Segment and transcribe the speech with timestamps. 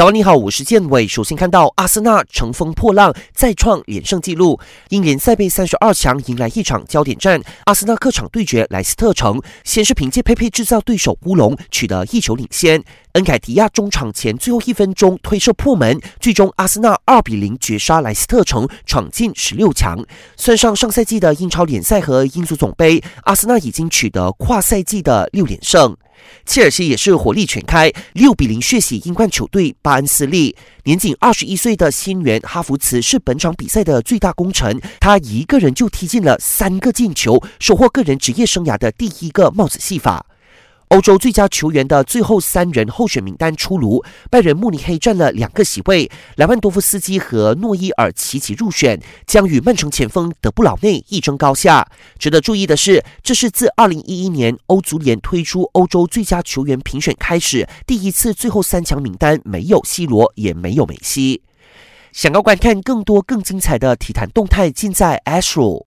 [0.00, 1.06] 早安，你好，我是建伟。
[1.06, 4.58] 首先看到阿森纳乘风破浪，再创连胜纪录。
[4.88, 9.38] 英联赛杯三十二强迎来一场焦点战，阿森纳客场对决莱斯特城。
[9.62, 12.82] 先是凭借佩佩制造对手乌龙，取得一球领先。
[13.12, 20.02] 恩凯迪亚中场前最后一分钟推射破门，最终阿森纳二比零绝杀莱斯特城，闯进十六强。
[20.34, 25.94] 算上上赛季的英超联赛和英足总杯，阿森纳已经取得跨赛季的六连胜。
[26.46, 30.56] 切尔西也是火力全开，六比零血洗英冠球队巴恩斯利。
[30.84, 40.26] 年仅二十一岁的新援哈弗茨是本场比赛的最大功臣，他一个人就踢进了三个进球，收获个人职业生涯的第一个帽子戏法。
[40.90, 51.86] 欧洲最佳球员的最后三人候选名单出炉，拜仁慕尼黑占了两个席位，莱万多夫斯基和诺伊尔齐齐入选，将与曼城前锋德布劳内一争高下。
[52.18, 61.42] 值得注意的是，这是自二零一一年欧足联推出欧洲最佳球员评选开始，第一次最后三强名单没有 C 罗，也没有梅西。
[62.12, 65.78] 想要观看更多更精彩的体坛动态，尽在 Astro。